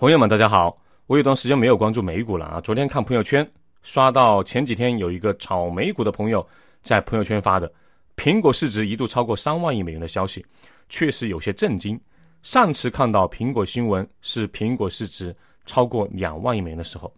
[0.00, 0.80] 朋友们，大家好！
[1.08, 2.58] 我有段时间没有关注美股了啊。
[2.62, 3.46] 昨天看朋友圈，
[3.82, 6.48] 刷到前几天有一个炒美股的朋友
[6.82, 7.70] 在朋友圈发的，
[8.16, 10.42] 苹果市值一度超过三万亿美元的消息，
[10.88, 12.00] 确实有些震惊。
[12.42, 15.36] 上次看到苹果新闻是苹果市值
[15.66, 17.12] 超过两万亿美元的时候，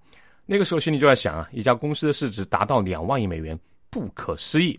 [0.45, 3.57] 那个时候心里就在想啊，一家公司的市值达到两万亿美元，
[3.91, 4.77] 不可思议。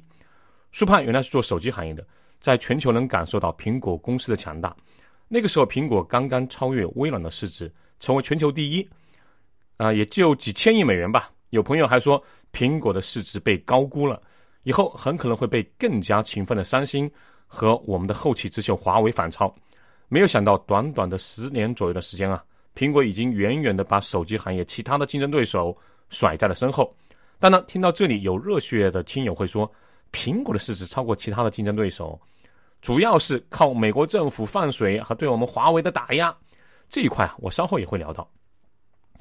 [0.74, 2.06] 苏盼原来是做手机行业的，
[2.42, 4.76] 在全球能感受到苹果公司的强大。
[5.30, 7.72] 那个时候，苹果刚刚超越微软的市值。
[8.04, 8.86] 成为全球第一，
[9.78, 11.32] 啊，也就几千亿美元吧。
[11.52, 12.22] 有朋友还说，
[12.52, 14.22] 苹果的市值被高估了，
[14.64, 17.10] 以后很可能会被更加勤奋的三星
[17.48, 19.56] 和我们的后起之秀华为反超。
[20.10, 22.44] 没有想到，短短的十年左右的时间啊，
[22.76, 25.74] 苹果已经远远的把手机行业其他的竞争对手
[26.10, 26.94] 甩在了身后。
[27.40, 29.72] 当然，听到这里，有热血的听友会说，
[30.12, 32.20] 苹果的市值超过其他的竞争对手，
[32.82, 36.36] 主要是靠美国政府放水和对我们华为的打压。
[36.94, 38.30] 这一块啊，我稍后也会聊到。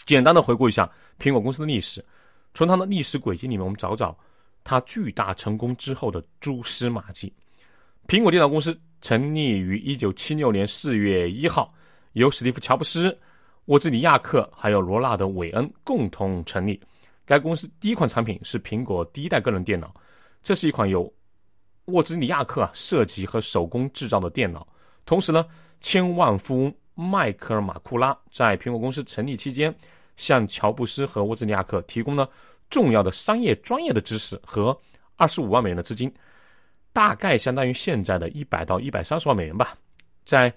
[0.05, 2.05] 简单的回顾一下苹果公司的历史，
[2.53, 4.15] 从它的历史轨迹里面，我们找找
[4.63, 7.33] 它巨大成功之后的蛛丝马迹。
[8.07, 11.73] 苹果电脑公司成立于一九七六年四月一号，
[12.13, 13.19] 由史蒂夫·乔布斯、
[13.65, 16.79] 沃兹尼亚克还有罗纳德·韦恩共同成立。
[17.25, 19.95] 该公司第一款产品是苹果第一代个人电脑，
[20.43, 21.11] 这是一款由
[21.87, 24.69] 沃兹尼亚克啊设计和手工制造的电脑。
[25.07, 25.47] 同时呢，
[25.81, 26.75] 千万富翁。
[26.95, 29.75] 迈克尔·马库拉在苹果公司成立期间，
[30.17, 32.29] 向乔布斯和沃兹尼亚克提供了
[32.69, 34.79] 重要的商业专业的知识和
[35.17, 36.13] 二十五万美元的资金，
[36.93, 39.77] 大概相当于现在的一百到一百三十万美元吧。
[40.25, 40.53] 在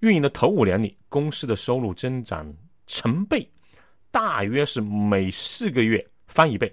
[0.00, 2.52] 运营的头五年里，公司的收入增长
[2.86, 3.48] 成倍，
[4.10, 6.72] 大约是每四个月翻一倍。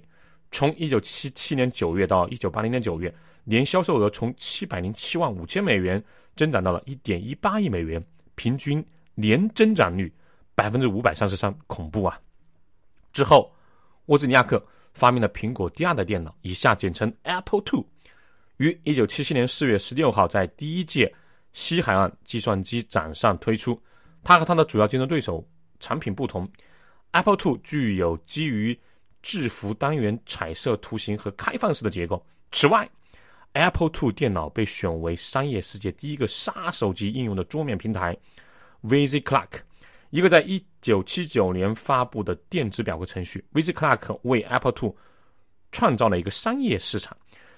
[0.51, 6.03] 从一九七七年九月到一九八零年九月，年销售额从七百零七万五千美元
[6.35, 8.03] 增长到了一点一八亿美元，
[8.35, 8.83] 平均。
[9.19, 10.11] 年增长率
[10.55, 12.17] 百分之五百三十三，恐怖啊！
[13.11, 13.53] 之后，
[14.05, 17.85] 沃兹尼亚克发明了苹果第二代电脑，以下简称 Apple Two，
[18.57, 21.13] 于一九七七年四月十六号在第一届
[21.51, 23.77] 西海岸计算机展上推出。
[24.23, 25.45] 它和它的主要竞争对手
[25.79, 26.49] 产品不同
[27.11, 28.77] ，Apple Two 具有基于
[29.21, 32.25] 字符单元彩色图形和开放式的结构。
[32.51, 32.89] 此外
[33.53, 38.15] ，Apple Two 电脑被选为商业世界第一个杀手级应用的桌面平台。
[38.83, 39.47] VisiClock，
[40.09, 44.95] 一个在一九七九年发布的电子表格程序，VisiClock 为 Apple Two
[45.71, 47.15] 创造了一个商业市场，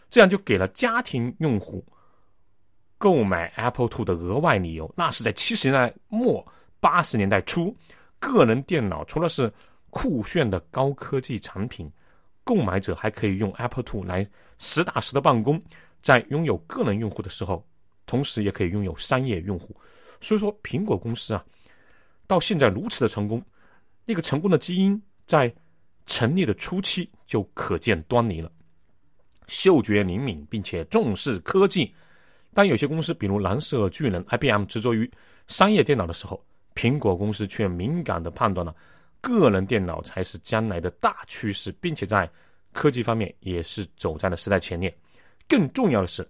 [0.10, 1.86] 这样就给了家庭用户
[2.98, 4.92] 购买 Apple Two 的额外理由。
[4.98, 6.46] 那是在七十年代末
[6.80, 7.76] 八十年代初，
[8.20, 9.52] 个人电脑除了是
[9.90, 11.92] 酷炫的高科技产品，
[12.44, 14.28] 购买者还可以用 Apple Two 来
[14.58, 15.62] 实打实的办公，
[16.02, 17.64] 在拥有个人用户的时候，
[18.06, 19.76] 同时也可以拥有商业用户。
[20.22, 21.44] 所以说，苹果公司啊，
[22.28, 23.44] 到现在如此的成功，
[24.06, 25.54] 那个成功的基因在
[26.06, 28.52] 成立的初期就可见端倪了。
[29.48, 31.94] 嗅觉灵敏，并且重视科技。
[32.54, 35.10] 当有些公司，比如蓝色巨人 IBM，执着于
[35.48, 36.42] 商业电脑的时候，
[36.76, 38.76] 苹果公司却敏感的判断了
[39.20, 42.30] 个人电脑才是将来的大趋势，并且在
[42.72, 44.96] 科技方面也是走在了时代前列。
[45.48, 46.28] 更重要的是，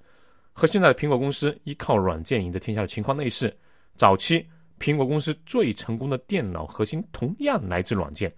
[0.54, 3.56] 和现在的苹果公司依靠软件赢得天下的情况类似。
[4.02, 4.44] 早期
[4.80, 8.34] 苹果公司最成功的电脑核心同样来自软件。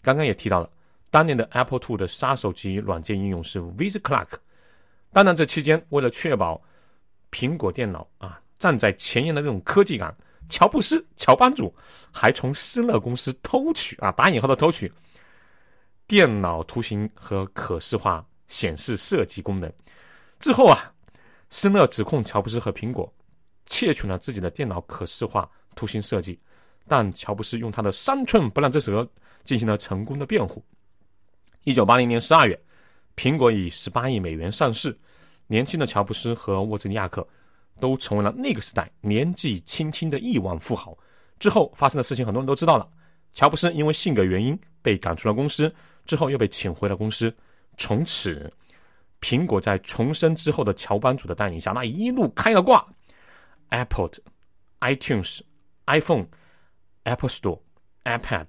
[0.00, 0.70] 刚刚也提到了，
[1.10, 4.28] 当年的 Apple Two 的杀手级软件应用是 VisiClock。
[5.12, 6.62] 当然，这期间为了确保
[7.32, 10.16] 苹果电脑啊站在前沿的那种科技感，
[10.48, 11.74] 乔布斯乔帮主
[12.12, 14.88] 还从施乐公司偷取啊打引号的偷取
[16.06, 19.68] 电脑图形和可视化显示设计功能。
[20.38, 20.94] 之后啊，
[21.50, 23.12] 施乐指控乔布斯和苹果。
[23.68, 26.38] 窃取了自己的电脑可视化图形设计，
[26.86, 29.08] 但乔布斯用他的三寸不烂之舌
[29.44, 30.62] 进行了成功的辩护。
[31.64, 32.58] 一九八零年十二月，
[33.16, 34.96] 苹果以十八亿美元上市，
[35.46, 37.26] 年轻的乔布斯和沃兹尼亚克
[37.78, 40.96] 都成为了那个时代年纪轻轻的亿万富豪。
[41.38, 42.88] 之后发生的事情很多人都知道了，
[43.34, 45.72] 乔布斯因为性格原因被赶出了公司，
[46.06, 47.32] 之后又被请回了公司。
[47.76, 48.52] 从此，
[49.20, 52.84] 苹果在重生之后的乔帮主的带领下，那一路开了挂。
[53.70, 54.10] Apple、
[54.80, 55.40] iTunes、
[55.86, 56.26] iPhone、
[57.04, 57.60] Apple Store、
[58.04, 58.46] iPad、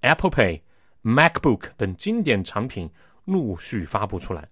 [0.00, 0.60] Apple Pay、
[1.02, 2.90] MacBook 等经典产品
[3.24, 4.48] 陆续发布出来，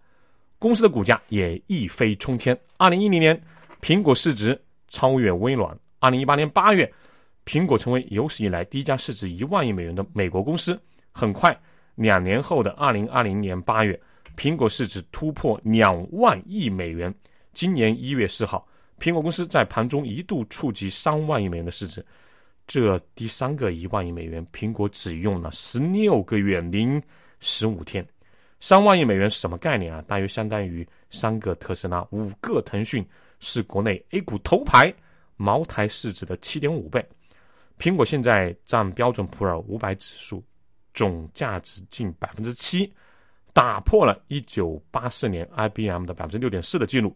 [0.59, 2.59] 公司的股价也一飞冲天。
[2.77, 3.41] 二零一零年，
[3.81, 5.79] 苹果市值超越微软。
[5.99, 6.93] 二零一八年八月，
[7.47, 10.79] 苹果成为有史以来第一家市值一万亿美元的美国公司。
[11.13, 11.59] 很快，
[11.95, 13.99] 两年后的二零二零年八月，
[14.37, 17.15] 苹果市值突破两万亿美元。
[17.53, 18.67] 今年一月四号。
[19.05, 22.03] 苹果公司在盘中一度触及三万亿美元的市值，
[22.67, 27.03] 这第三个一万亿美元，苹果只用了十六个月零
[27.39, 28.03] 十五天。
[28.61, 30.03] 三万亿美元是什么概念啊？
[30.09, 33.07] 大约相当于三个特斯拉、五个腾讯，
[33.41, 34.91] 是国内 A 股头牌
[35.37, 37.07] 茅台市值的七点五倍。
[37.79, 40.43] 苹果现在占标准普尔五百指数
[40.95, 42.91] 总价值近百分之七，
[43.53, 47.15] 打破了一九八四年 IBM 的百分之六点四的记录，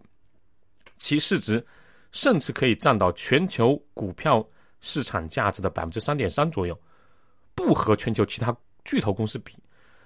[0.98, 1.64] 其市值
[2.12, 4.46] 甚至可以占到全球股票
[4.80, 6.78] 市场价值的百分之三点三左右，
[7.54, 9.54] 不和全球其他巨头公司比。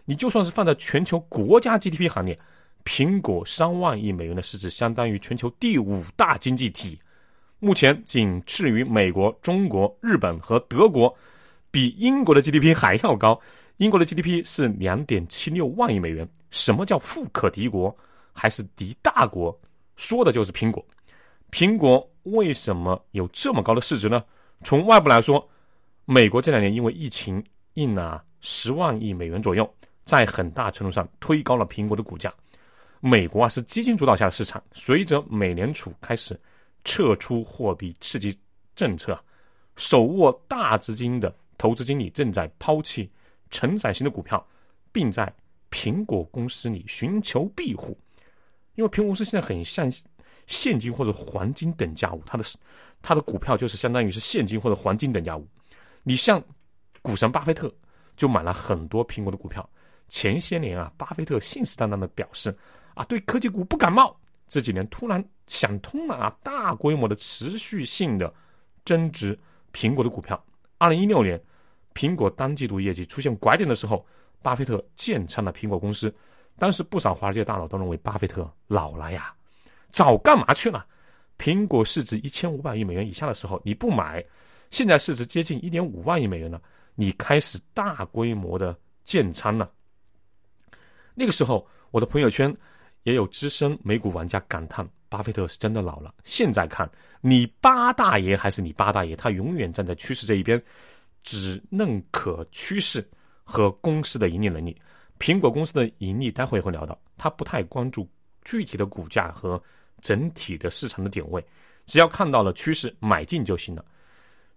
[0.05, 2.39] 你就算是放在全球国家 GDP 行列，
[2.85, 6.99] 苹果三万亿美元的市值相当于全球第五大经济体，
[7.61, 11.17] 目前仅次于美国、中国、日本和德国，
[11.71, 13.41] 比英国的 GDP 还要高。
[13.77, 16.29] 英国的 GDP 是两点七六万亿美元。
[16.51, 17.97] 什么叫富可敌国，
[18.33, 19.57] 还是敌大国？
[19.97, 20.85] 说的就是苹果。
[21.53, 24.25] 苹果为什么有这么高的市值呢？
[24.65, 25.49] 从外部来说，
[26.07, 27.41] 美国这两年因为疫情
[27.75, 29.73] 印了十万亿美元左右。
[30.05, 32.35] 在很大程度上推高了苹果的股价。
[32.99, 36.39] 美国啊是基金主导下的市场，随着美联储开始
[36.83, 38.37] 撤出货币刺激
[38.75, 39.17] 政策，
[39.77, 43.09] 手握大资金的投资经理正在抛弃
[43.49, 44.45] 承载型的股票，
[44.91, 45.33] 并在
[45.71, 47.97] 苹果公司里寻求庇护。
[48.75, 49.89] 因为苹果公司现在很像
[50.53, 52.45] 现金或者黄金等价物，它的
[53.01, 55.49] 它的股票就是相当于是现金或者黄金等价物。
[56.03, 56.43] 你像
[57.01, 57.73] 股神巴菲特
[58.17, 59.69] 就买了很多苹果的股票。
[60.09, 62.55] 前些年啊，巴菲特信誓旦旦的表示，
[62.95, 64.15] 啊，对科技股不感冒。
[64.47, 68.31] 这几年突然想通了啊，大规模的持续性的
[68.85, 69.39] 增值
[69.73, 70.39] 苹果的股票。
[70.77, 71.43] 二零一六年，
[71.95, 74.05] 苹果单季度业绩出现拐点的时候，
[74.43, 76.15] 巴菲特建仓了苹果公司。
[76.59, 79.35] 当时不少华尔街大佬都认为巴菲特老了呀，
[79.93, 80.87] 早干嘛去了？
[81.39, 84.25] 苹果市值一千五百亿美元以下的时候你不买，
[84.71, 86.61] 现在市值接近一点五万亿美元了，
[86.95, 88.75] 你开始大规模的
[89.05, 89.71] 建仓了。
[91.15, 92.55] 那个时候，我的朋友圈
[93.03, 96.91] 也有资深美股玩家感叹：“巴菲特是真的老了。”现在看，
[97.21, 100.63] 你八大爷还是你八大爷，他永远站在趋势这一边，
[101.23, 103.07] 只认可趋势
[103.45, 104.81] 和公司的盈利能力。
[105.19, 108.09] 苹果公司的盈利，待会也会聊到，他不太关注
[108.43, 109.63] 具体的股价和
[110.03, 111.43] 整体的市场的点位，
[111.87, 113.83] 只要看到了趋势买进就行了。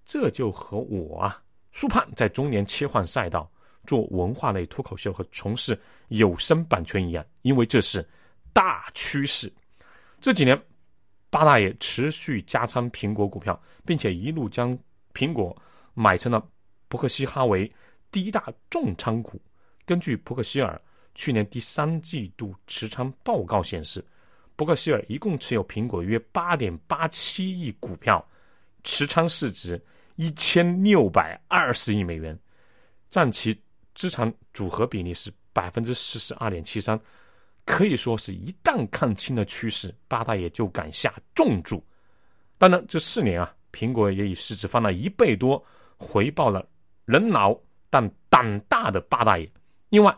[0.06, 3.50] 这就和我啊，苏盼在中年切换赛道。
[3.88, 8.04] 做文化类脱口秀和从事有声版权一样，因为这是
[8.52, 9.48] 大趋势。
[10.20, 10.60] 这几年，
[11.30, 14.76] 八大爷持续加仓苹果股票，并且一路将
[15.14, 15.56] 苹果
[15.94, 16.44] 买成了
[16.88, 17.72] 伯克希哈维
[18.10, 19.40] 第一大重仓股。
[19.86, 20.82] 根据伯克希尔
[21.14, 24.04] 去年第三季度持仓报告显示，
[24.56, 28.26] 伯克希尔一共持有苹果约八点八七亿股票，
[28.84, 29.84] 持仓市值
[30.16, 32.38] 一千六百二十亿美元，
[33.10, 33.56] 占其。
[33.98, 37.00] 资产组合比例是百分之四十二点七三，
[37.64, 41.82] 可以说是一旦看清了趋势，八大爷就敢下重注。
[42.58, 45.66] 当然，这四年啊，苹果也以市值翻了一倍多，
[45.96, 46.68] 回报了
[47.06, 47.58] 人老
[47.90, 49.50] 但胆大的八大爷。
[49.88, 50.14] 另外，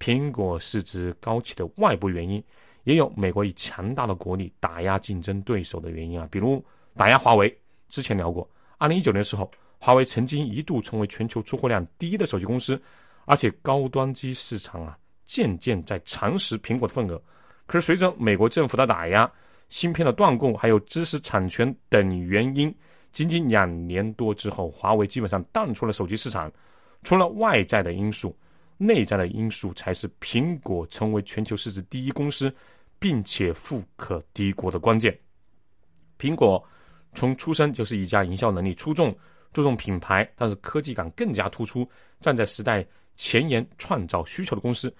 [0.00, 2.42] 苹果市值高企的外部原因，
[2.84, 6.64] 也有美国以强大的国力打压竞争对手的原因啊，比如
[6.94, 7.54] 打压华为。
[7.88, 8.48] 之前聊过，
[8.78, 12.80] 二零一九年的时候，华为曾经一度成为全球出货量第一的手机公司。
[13.26, 17.20] 而且高端机市场啊，渐渐在蚕食苹果的份额。
[17.66, 19.30] 可是随着美国政府的打压、
[19.70, 22.74] 芯片的断供，还有知识产权等原因，
[23.12, 26.52] 仅仅两年多之后，华为基本上淡出了手机市场。
[27.02, 28.36] 除了外在的因素，
[28.76, 32.54] 内在的因素才是苹果成为全球市值第一公司，
[33.04, 35.14] 并且富可敌国的关键。
[36.18, 36.66] 苹果
[37.14, 39.14] 从出生就是一家营销能力出众、
[39.52, 41.86] 注重品牌，但是科技感更加突出，
[42.18, 42.82] 站在时代。
[43.16, 44.92] 前沿创造需求的公司，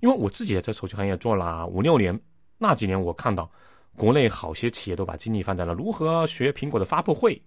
[0.00, 2.20] 因为我自己在手机行业做了五六年，
[2.58, 3.50] 那几年我看到
[3.96, 7.40] 国内好些企业都把精力放在了如何学苹果的发布会，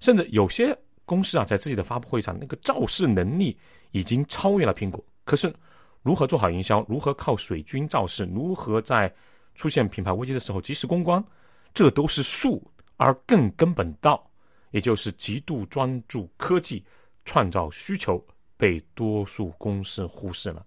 [0.00, 0.76] 甚至有些
[1.06, 3.56] 公司啊，在自己的发布会上那个造势能力
[3.92, 5.02] 已经超越了苹果。
[5.24, 5.50] 可是，
[6.02, 9.12] 如何做好营销，如何靠水军造势，如何在
[9.54, 11.22] 出现品牌危机的时候及时公关，
[11.72, 12.62] 这都是术，
[12.96, 14.30] 而更根本道，
[14.70, 16.84] 也就是极度专注科技，
[17.24, 18.24] 创造需求。
[18.60, 20.66] 被多数公司忽视了，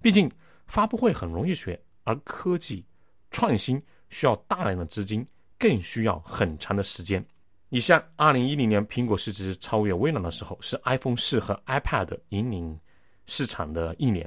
[0.00, 0.26] 毕竟
[0.66, 2.82] 发布会很容易学，而科技
[3.30, 3.78] 创新
[4.08, 5.22] 需要大量的资金，
[5.58, 7.22] 更需要很长的时间。
[7.68, 12.80] 你像二零一零年苹果市值超越微软的时候，是 iPhone 四和 iPad 引领
[13.26, 14.26] 市场的一年，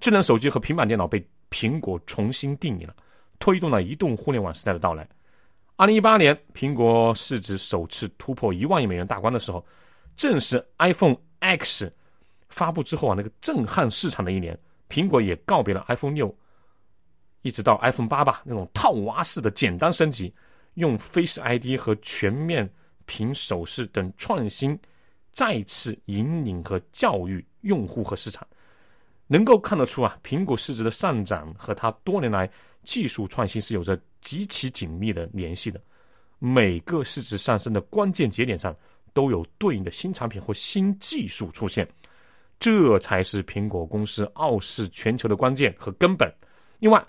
[0.00, 2.94] 智能手机和平板电脑被苹果重新定义了，
[3.38, 5.08] 推动了移动互联网时代的到来。
[5.76, 9.64] 二零一八年苹果市值首次突破一万亿美元大关的时候。
[10.16, 11.90] 正是 iPhone X
[12.50, 16.36] 发布之后啊，那个震撼市场的一年，苹果也告别了 iPhone 六，
[17.40, 20.34] 一直到 iPhone 八吧，那种套娃式的简单升级，
[20.74, 22.68] 用 Face ID 和全面
[23.06, 24.78] 屏手势等创新，
[25.32, 28.46] 再次引领和教育用户和市场。
[29.32, 32.50] 能够看得出啊，苹果市值的上涨和它多年来
[32.82, 35.80] 技术创新是有着极其紧密的联系的。
[36.40, 38.74] 每个市值上升的关键节点上，
[39.12, 41.88] 都有对应的新产品或新技术出现，
[42.58, 46.28] 这才是苹果公司傲视全球的关键和根本。
[46.80, 47.00] 另外，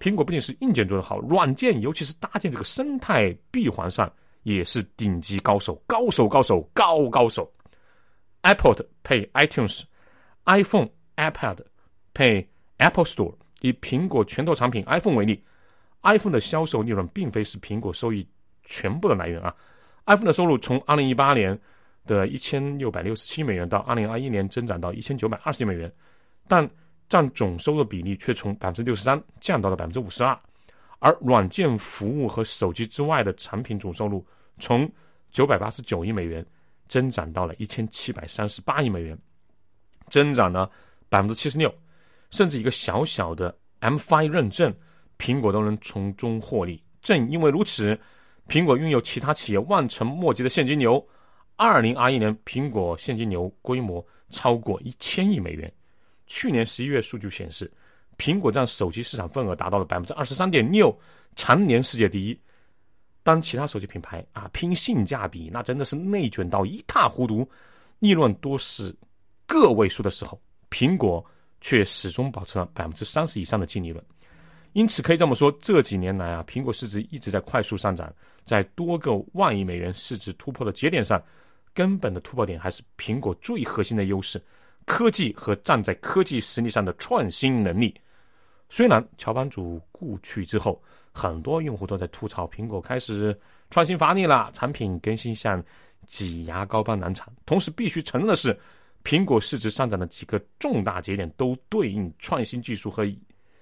[0.00, 7.48] 苹果不仅是硬件做得好，软件尤其是搭建这个生态闭环上也是顶级高手，高手高手高高手。
[8.42, 10.88] Apple 配 iTunes，iPhone。
[11.18, 11.58] iPad
[12.14, 12.48] 配
[12.78, 15.42] Apple Store，以苹果拳头产品 iPhone 为例
[16.02, 18.26] ，iPhone 的销售利润并非是苹果收益
[18.64, 19.54] 全部的来源啊。
[20.06, 21.60] iPhone 的收入从2018年
[22.06, 25.92] 的1667美元到2021年增长到1920美元，
[26.46, 26.68] 但
[27.08, 30.38] 占总收入比例却从63%降到了52%。
[31.00, 34.24] 而软件服务和手机之外的产品总收入
[34.58, 34.90] 从
[35.32, 36.44] 989亿美元
[36.88, 39.18] 增长到了1738亿美元，
[40.08, 40.68] 增长呢？
[41.08, 41.72] 百分之七十六，
[42.30, 44.74] 甚至一个小小的 M5 认证，
[45.18, 46.82] 苹果都能从中获利。
[47.00, 47.98] 正因为如此，
[48.48, 51.04] 苹果拥有其他企业望尘莫及的现金流。
[51.56, 55.72] 二零二一年，苹果现金流规模超过一千亿美元。
[56.26, 57.70] 去年十一月数据显示，
[58.16, 60.96] 苹果占手机市场份额达到了百分之二十三点六，
[61.36, 62.38] 常年世界第一。
[63.22, 67.48] 当其他手机品牌啊拼性价比，那真的是内卷到一塌糊涂，
[67.98, 68.94] 利润多是
[69.46, 70.40] 个位数的时候。
[70.70, 71.24] 苹果
[71.60, 74.04] 却始终保持了百分之三十以上的净利润，
[74.74, 78.12] 因此可以这么说，这几年来啊，苹果市值一直在快速上涨，
[78.44, 81.20] 在多个万亿美元市值突破的节点上，
[81.74, 84.40] 根本的突破点还是苹果最核心的优势——
[84.86, 87.94] 科技和站在科技实力上的创新能力。
[88.68, 90.80] 虽然乔帮主故去之后，
[91.12, 93.36] 很多用户都在吐槽苹果开始
[93.70, 95.62] 创新乏力了，产品更新像
[96.06, 98.56] 挤牙膏般难产，同时必须承认的是。
[99.08, 103.06] 苹果市值上涨的几个重大节点都对应创新技术和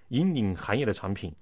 [0.08, 1.32] 引领行业的产品，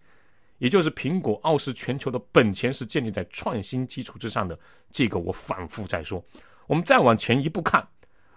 [0.59, 4.59] 也就是苹果傲视全球的本钱是建立在创新基础之上的。
[4.91, 6.23] 这个我反复在说。
[6.67, 7.83] 我们再往前一步看，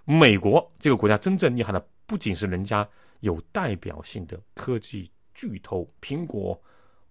[0.05, 2.87] 美国这个国家真正厉害的不仅是人家
[3.19, 6.57] 有代表性的科技巨头苹果、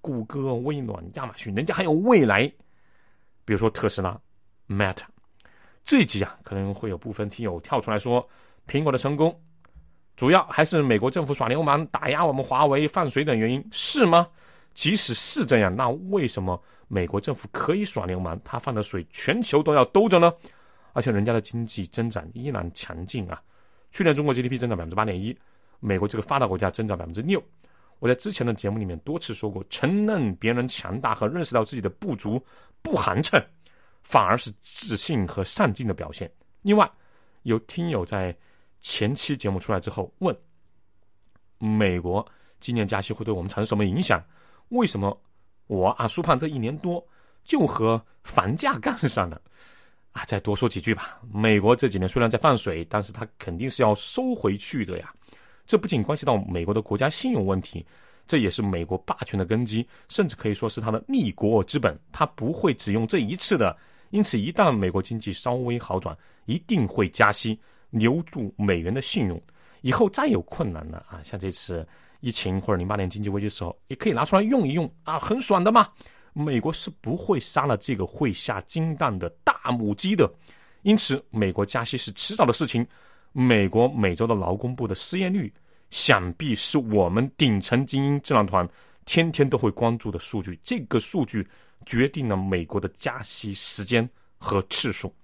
[0.00, 2.50] 谷歌、微软、亚马逊，人家还有未来，
[3.44, 4.18] 比如说特斯拉、
[4.66, 5.04] Meta。
[5.86, 8.28] 这一集啊，可能会有部分听友跳出来说，
[8.66, 9.40] 苹果的成功
[10.16, 14.26] 主要还是美国政府耍流氓、打压我们华为、放水等原因，是吗？
[14.74, 20.32] 即使是这样，那为什么美国政府可以耍流氓，他放的水全球都要兜着呢？
[20.92, 23.40] 而且人家的经济增长依然强劲啊！
[23.92, 25.38] 去年中国 GDP 增长百分之八点一，
[25.78, 27.40] 美国这个发达国家增长百分之六。
[28.00, 32.44] 我在之前的节目里面多次说过，承认别人强大和认识到自己的不足
[32.82, 33.40] 不寒碜。
[34.08, 36.30] 反而是自信和上进的表现。
[36.62, 36.88] 另外，
[37.42, 38.34] 有听友在
[38.80, 40.34] 前期节目出来之后问：
[41.58, 42.24] 美国
[42.60, 44.24] 今年加息会对我们产生什么影响？
[44.68, 45.20] 为什么
[45.66, 47.04] 我啊苏胖这一年多
[47.42, 49.42] 就和房价干上了？
[50.12, 51.20] 啊，再多说几句吧。
[51.28, 55.12] 美国这几年虽然在放水，但是它肯定是要收回去的呀。
[55.66, 57.84] 这不仅关系到美国的国家信用问题，
[58.28, 61.98] 这也是美国霸权的根基，甚至可以说是它的立国之本。
[62.12, 63.76] 它不会只用这一次的。
[64.10, 67.58] 因此，一旦美国经济稍微好转，一定会加息，
[67.90, 69.40] 留住美元的信用。
[69.82, 71.86] 以后再有困难了啊，像这次
[72.20, 75.88] 疫情或者零八年经济危机的时候，也可以拿出来用一用啊，很爽的嘛。
[76.32, 80.30] 美国是不会杀了这个会下金蛋的大母鸡的。
[80.82, 82.86] 因此，美国加息是迟早的事情。
[83.32, 85.52] 美国每周的劳工部的失业率，
[85.90, 88.68] 想必是我们顶层精英智囊团
[89.04, 90.58] 天天都会关注的数据。
[90.62, 91.46] 这个数据。
[91.84, 95.14] 决定了美国的加息时间和次数。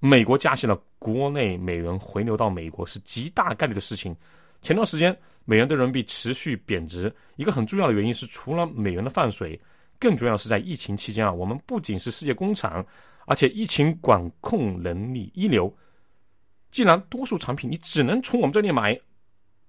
[0.00, 4.14] 美国加息了，国内美元回流到美国是极大概率的事情。
[4.60, 9.58] 前段时间美元对人民币持续贬值，一个很重要的原因是，除了美元的放水，
[9.98, 12.84] 更重要是在疫情期间啊，我们不仅是世界工厂，
[13.26, 15.74] 而且疫情管控能力一流。
[16.70, 18.98] 既然多数产品你只能从我们这里买，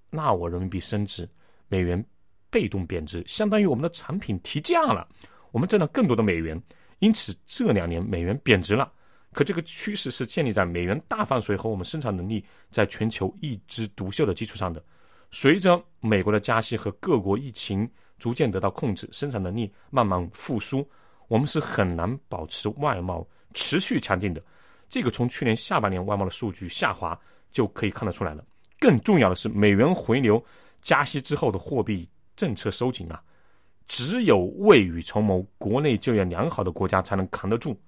[0.10, 1.30] 那我人民币升值，
[1.68, 2.04] 美元
[2.50, 5.08] 被动贬值，相当于我们的产品提价了。
[5.56, 6.62] 我们挣了更多的美元，
[7.00, 8.92] 因此这两年美元贬值了。
[9.32, 14.84] 可这个趋势是建立在美元大放水和我们生产能力在全球一枝独秀的基础上的。
[15.32, 20.86] 随着美国的加息和各国疫情逐渐得到控制，生产能力慢慢复苏，
[21.30, 24.44] 我们是很难保持外贸持续强劲的。
[24.90, 27.18] 这个从去年下半年外贸的数据下滑
[27.54, 28.44] 就可以看得出来了。
[28.78, 30.44] 更重要的是，美元回流、
[30.82, 33.24] 加息之后的货币政策收紧啊，
[33.88, 37.80] 只有未雨绸缪、国内就业良好的国家才能扛得住。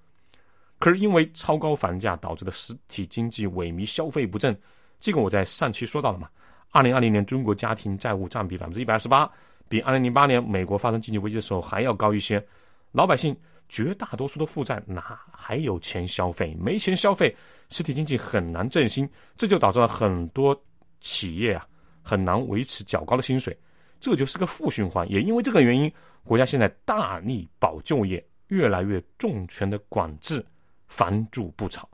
[0.78, 4.56] 可是因为超高房价导致的实体经济萎靡、消费不振，
[5.00, 6.28] 这个我在上期说到了嘛。
[6.70, 9.28] 二零二零年中国家庭债务占比百分之一百二十八，
[9.68, 12.44] 比二零零八年美国发生经济危机的时候还要高一些。
[12.92, 13.36] 老百姓
[13.68, 16.56] 绝大多数的负债哪还有钱消费？
[16.60, 17.34] 没钱消费，
[17.70, 20.58] 实体经济很难振兴，这就导致了很多
[21.00, 21.66] 企业啊
[22.02, 23.58] 很难维持较高的薪水，
[24.00, 25.10] 这就是个负循环。
[25.10, 25.92] 也因为这个原因，
[26.24, 30.44] 国家现在大力保就业，越来越重拳的管制。
[30.90, 31.86] 房住不炒，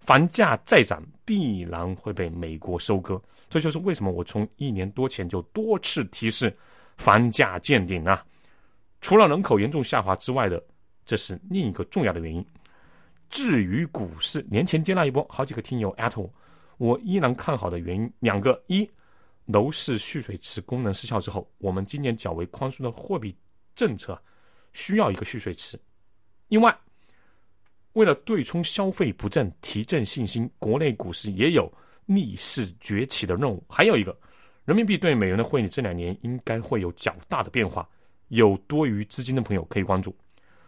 [0.00, 3.18] 房价再涨必然会被美国收割。
[3.48, 6.54] 这就是为什么我从一年多前就多次提示
[6.98, 8.22] 房价见顶啊！
[9.00, 10.62] 除了人口严重下滑之外的，
[11.06, 12.44] 这是另一个重要的原因。
[13.30, 16.30] 至于股市，年前接那一波，好几个听友艾特我，
[16.76, 18.86] 我依然看好的原因两个：一，
[19.46, 23.36] 楼市蓄水池功能失效之后，我们今年较为宽松的货币
[23.74, 24.20] 政策
[24.72, 25.76] 需要一个蓄水池；
[26.48, 26.76] 另外。
[27.92, 31.72] 为了对冲消费不振、提振信心，国内股市也有
[32.06, 33.64] 逆势崛起的任务。
[33.68, 34.18] 还有一个，
[34.64, 37.88] 人民币对美元的汇率这两年应该会有较大的变化，
[38.30, 40.12] 有多余资金的朋友可以关注。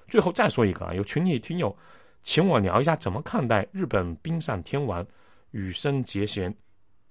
[0.06, 1.76] 最后再说一个啊，有群里听友
[2.23, 5.04] 请我聊一下怎么看待日本冰上天王
[5.50, 6.54] 羽生结弦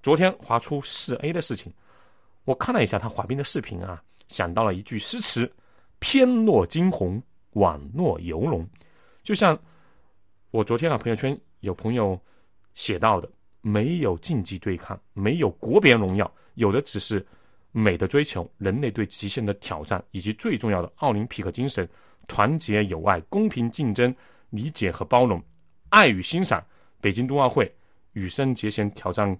[0.05, 1.73] 昨天滑出四 A 的事情。
[2.43, 5.51] 我看了一下他滑冰的视频啊，想到了一句诗词
[5.97, 7.19] ：“翩若惊鸿，
[7.53, 8.63] 宛若游龙。”
[9.23, 9.59] 就像。
[10.51, 12.17] 我昨天啊，朋友圈有朋友
[12.75, 13.27] 写到的，
[13.61, 17.25] 没有竞技对抗，没有国别荣耀，有的只是
[17.71, 21.89] 美的追求，人类对极限的挑战，以及最重要的奥林匹克精神：
[22.27, 24.15] 团结友爱、公平竞争、
[24.51, 25.41] 理解和包容、
[25.89, 26.63] 爱与欣赏。
[27.01, 27.75] 北京冬奥会，
[28.13, 29.35] 羽生结弦挑战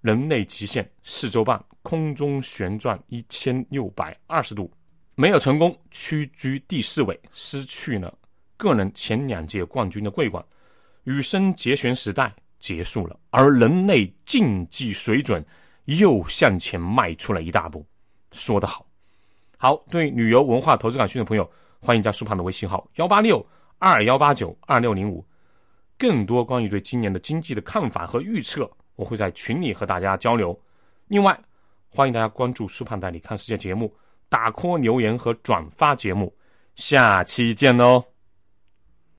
[0.00, 4.70] 人类极限四周半，空中旋转一千六百二十度，
[5.14, 8.16] 没有成功，屈居第四位，失去了。
[8.56, 10.44] 个人前两届冠军的桂冠，
[11.04, 15.44] 羽生结弦时代结束了，而人类竞技水准
[15.84, 17.84] 又向前迈出了一大步。
[18.32, 18.86] 说得好，
[19.58, 23.44] 好，对旅游文化投资感兴趣的朋友，欢迎加苏胖的微信号幺八六
[23.78, 25.24] 二幺八九二六零五。
[25.98, 30.58] 更多关于对今年的经济的看法和预测，我会在群里和大家交流。
[31.06, 31.38] 另外，
[31.88, 33.94] 欢迎大家关注苏胖带你看世界节目，
[34.28, 36.34] 打 call 留言和转发节目。
[36.74, 38.15] 下期见喽！